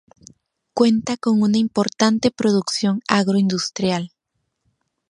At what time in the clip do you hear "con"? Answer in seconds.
1.15-1.43